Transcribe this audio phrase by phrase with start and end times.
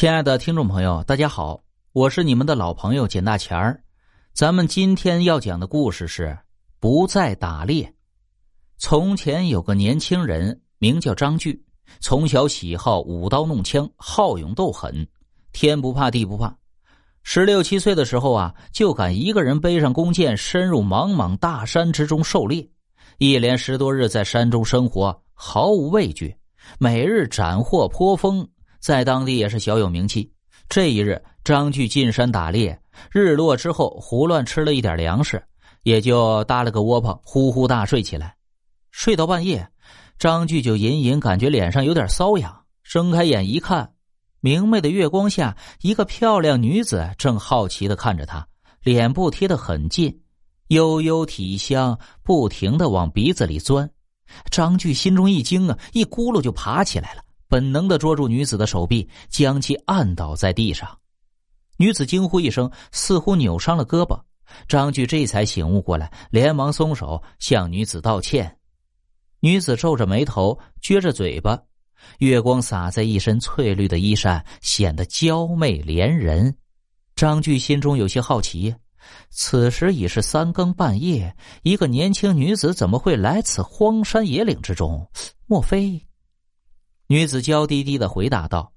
[0.00, 3.78] 亲爱的听众朋友，大家好，我是你们的老朋友简大钱儿。
[4.32, 6.38] 咱们今天要讲的故事是
[6.80, 7.92] 不再打猎。
[8.78, 11.62] 从前有个年轻人，名叫张巨，
[12.00, 15.06] 从小喜好舞刀弄枪，好勇斗狠，
[15.52, 16.56] 天不怕地不怕。
[17.22, 22.66] 十六七岁的时候啊，就敢一个人背上弓箭，深入茫茫大山之中狩猎，
[23.18, 26.34] 一连十多日在山中生活，毫无畏惧，
[26.78, 28.48] 每日斩获颇丰。
[28.80, 30.32] 在当地也是小有名气。
[30.68, 32.80] 这一日，张巨进山打猎，
[33.12, 35.42] 日落之后胡乱吃了一点粮食，
[35.82, 38.36] 也就搭了个窝棚，呼呼大睡起来。
[38.90, 39.68] 睡到半夜，
[40.18, 43.92] 张巨就隐隐感觉脸上有点瘙痒，睁开眼一看，
[44.40, 48.46] 明媚的月光下，一个漂亮女子正好奇的看着他，
[48.82, 50.22] 脸部贴得很近，
[50.68, 53.90] 悠悠体香不停的往鼻子里钻。
[54.50, 57.22] 张巨心中一惊啊，一咕噜就爬起来了。
[57.50, 60.88] 本能的捉住女子的手臂，将其按倒在地上。
[61.76, 64.18] 女子惊呼一声，似乎扭伤了胳膊。
[64.68, 68.56] 张巨这才醒悟过来，连忙松手向女子道歉。
[69.40, 71.60] 女子皱着眉头，撅着嘴巴。
[72.18, 76.56] 月光洒在一身翠绿的衣衫，显得娇媚怜人。
[77.16, 78.74] 张巨心中有些好奇：
[79.30, 85.10] 此时已是三更半夜，一个年轻女子怎么会来此荒山野岭之中？
[85.46, 86.06] 莫非？
[87.10, 88.72] 女子娇滴滴的回答道：“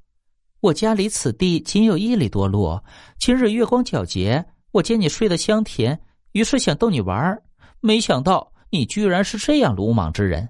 [0.60, 2.80] 我家离此地仅有一里多路。
[3.20, 7.44] 今日月光皎洁，我见你睡得香甜，于是想逗你玩儿
[7.80, 10.50] 没想到你居然是这样鲁莽之人。”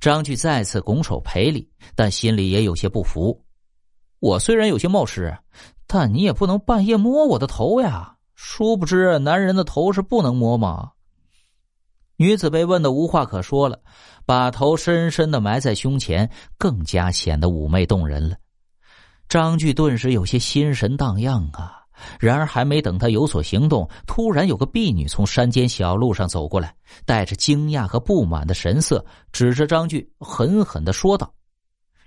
[0.00, 3.44] 张巨再次拱手赔礼，但心里也有些不服。
[4.18, 5.38] 我虽然有些冒失，
[5.86, 8.16] 但你也不能半夜摸我的头呀！
[8.34, 10.90] 殊不知，男人的头是不能摸吗？
[12.18, 13.78] 女子被问的无话可说了，
[14.26, 18.36] 把头深深的埋在胸前，更加显得妩媚动人了。
[19.28, 21.76] 张炬顿时有些心神荡漾啊！
[22.18, 26.74] 然而还没等他有所行动，突然有个婢女从山间小路上走过来，
[27.06, 31.32] 带着惊讶和不满的神色，指着张巨狠狠的说道：“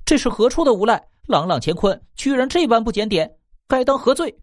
[0.04, 3.32] 这是何处的无赖，朗朗乾坤，居然这般不检点，
[3.66, 4.38] 该当何罪？”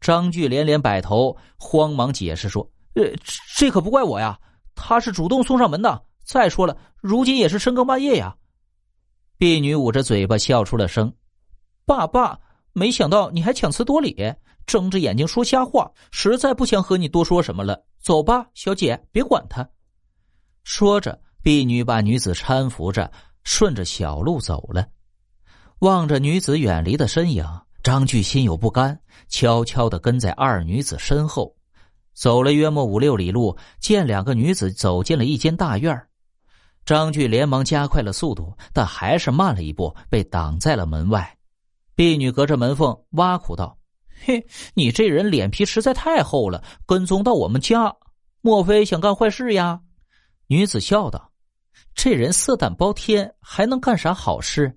[0.00, 2.66] 张巨连连摆头，慌忙解释说。
[2.94, 3.14] 这
[3.56, 4.38] 这可不怪我呀，
[4.74, 6.04] 他是主动送上门的。
[6.24, 8.36] 再说了，如今也是深更半夜呀。
[9.38, 11.12] 婢女捂着嘴巴笑出了声
[11.86, 12.38] ：“爸爸，
[12.72, 14.34] 没想到你还强词夺理，
[14.66, 17.82] 睁着眼睛说瞎话，实在不想和你多说什么了。
[18.00, 19.66] 走吧，小姐，别管他。”
[20.64, 23.10] 说着，婢女把女子搀扶着，
[23.44, 24.86] 顺着小路走了。
[25.78, 27.46] 望着女子远离的身影，
[27.82, 31.56] 张巨心有不甘，悄悄的跟在二女子身后。
[32.18, 35.96] 走了约莫五六里路，见两个女子走进了一间大院
[36.84, 41.38] 张俊连忙加快了速度，但还是慢了一步，被挡在了门外。
[41.94, 43.78] 婢女隔着门缝挖苦道
[44.24, 47.94] ：“嘿，你这人脸皮实在太厚了，跟踪到我们家，
[48.40, 49.80] 莫非想干坏事呀？”
[50.48, 51.30] 女子笑道
[51.94, 54.76] ：“这人色胆包天，还能干啥好事？”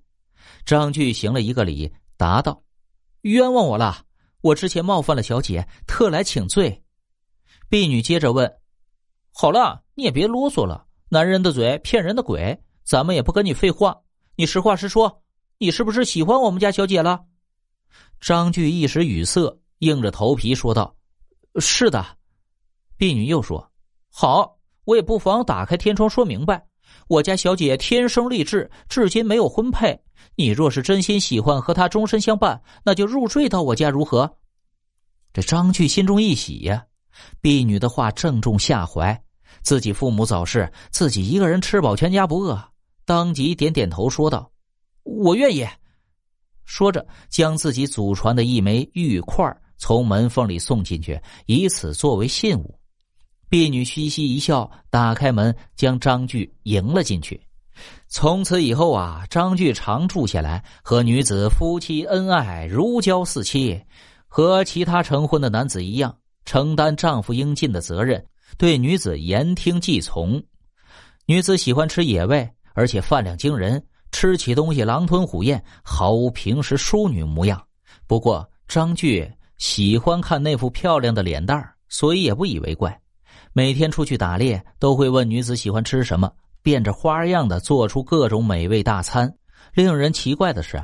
[0.63, 2.62] 张俊行了一个礼，答道
[3.22, 4.06] ：“冤枉我了，
[4.41, 6.78] 我之前冒犯了小姐，特来请罪。”
[7.72, 8.54] 婢女接着问
[9.32, 10.86] ：“好了，你也别啰嗦了。
[11.08, 13.98] 男人的嘴骗人的鬼，咱们也不跟你废话。
[14.36, 15.24] 你实话实说，
[15.58, 17.22] 你是不是喜欢我们家小姐了？”
[18.20, 20.94] 张巨一时语塞，硬着头皮说道
[21.62, 22.06] ：“是的。”
[23.00, 23.72] 婢女又说
[24.12, 26.68] ：“好，我也不妨打开天窗说明白。
[27.08, 29.98] 我家小姐天生丽质，至今没有婚配。
[30.36, 34.40] 你若是真心喜欢和她终身相伴，那就入赘到我家如何？”
[35.31, 36.86] 这张俊心中一喜呀。
[37.42, 39.20] 婢女的话正中下怀，
[39.62, 42.62] 自己父母早逝，自己一个人吃饱全家不饿，
[43.06, 44.52] 当即点点头说道
[45.04, 45.68] ：“我愿意。”
[46.66, 49.46] 说着，将自己祖传的一枚玉块
[49.78, 52.80] 从门缝里送进去，以此作为信物。
[53.50, 57.42] 婢女嘻嘻一笑，打开门，将张巨迎了进去。
[58.08, 63.81] 从此以后啊，张巨常住下来，和女子夫妻恩爱，如胶似漆，
[64.28, 66.16] 和其他成婚的男子一样。
[66.51, 68.21] 承担丈夫应尽的责任，
[68.57, 70.44] 对女子言听计从。
[71.25, 73.81] 女子喜欢吃野味，而且饭量惊人，
[74.12, 77.65] 吃起东西狼吞虎咽，毫无平时淑女模样。
[78.06, 83.00] 不过张巨喜欢看那副漂亮的脸蛋所以也不以为怪。
[83.54, 86.30] 每天出去打猎，都会问女子喜欢吃什么，
[86.62, 89.33] 变着花样的做出各种美味大餐。
[89.74, 90.83] 令人奇怪的是，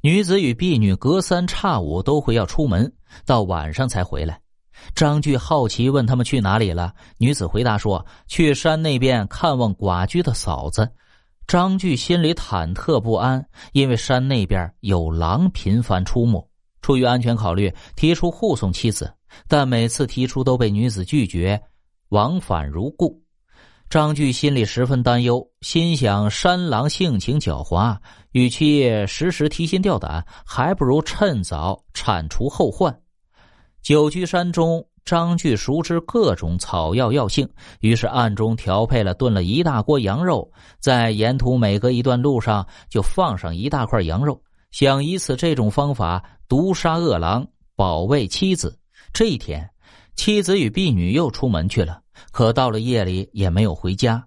[0.00, 2.90] 女子与婢女隔三差五都会要出门，
[3.26, 4.40] 到晚上才回来。
[4.94, 10.88] 张巨好奇问他们去哪里了，女子回答说：“去山那边看望寡居的嫂子。”
[11.46, 16.48] 张巨心里忐忑不安，因为山那边有狼频繁出没。
[16.80, 19.12] 出于安全考虑，提出护送妻子，
[19.46, 21.60] 但每次提出都被女子拒绝，
[22.08, 23.22] 往返如故。
[23.90, 27.96] 张巨心里十分担忧，心想：山狼性情狡猾，
[28.32, 32.98] 与其时时提心吊胆，还不如趁早铲除后患。
[33.84, 34.84] 久居山中。
[35.04, 37.46] 张巨熟知各种草药药性，
[37.80, 40.50] 于是暗中调配了炖了一大锅羊肉，
[40.80, 47.46] 在沿途每隔一段路上就放上一大块羊肉，想以此这种方法毒杀恶狼，
[47.76, 48.78] 保卫妻子。
[49.12, 49.68] 这一天，
[50.16, 52.00] 妻子与婢女又出门去了，
[52.32, 54.26] 可到了夜里也没有回家。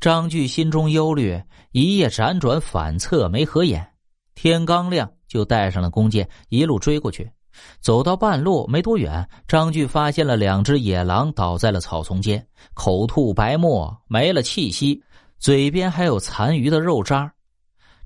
[0.00, 1.42] 张巨心中忧虑，
[1.72, 3.88] 一夜辗转反侧没合眼，
[4.34, 7.32] 天刚亮就带上了弓箭，一路追过去。
[7.80, 15.02] 走到半路没多远，张巨发现了两只野狼倒在了草丛间，口吐白沫，没了气息，
[15.38, 17.32] 嘴边还有残余的肉渣。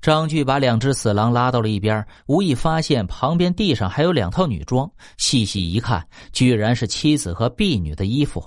[0.01, 4.87] 张巨把两只死狼拉到了一边，无意发现旁边地上还有两套女装，
[5.17, 8.43] 细细一看，居然是妻子和婢女的衣服。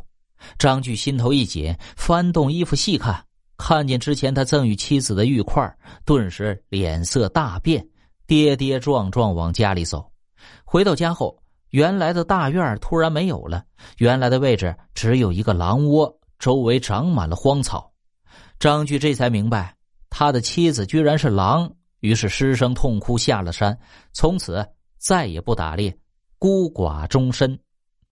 [0.57, 3.25] 张巨心头一紧，翻动衣服细看，
[3.57, 5.69] 看见之前他赠予妻子的玉块，
[6.05, 7.85] 顿时脸色大变，
[8.25, 10.09] 跌跌撞撞往家里走。
[10.65, 11.41] 回到家后，
[11.71, 13.65] 原来的大院突然没有了，
[13.99, 17.93] 原来的位置只有一个狼窝，周围长满了荒草。
[18.59, 19.75] 张炬这才明白，
[20.11, 21.71] 他的妻子居然是狼，
[22.01, 23.79] 于是失声痛哭，下了山，
[24.13, 24.67] 从此
[24.99, 25.97] 再也不打猎，
[26.39, 27.59] 孤寡终身。